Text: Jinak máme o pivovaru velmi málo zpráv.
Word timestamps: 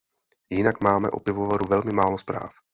Jinak 0.49 0.81
máme 0.81 1.09
o 1.11 1.19
pivovaru 1.19 1.65
velmi 1.67 1.93
málo 1.93 2.17
zpráv. 2.17 2.51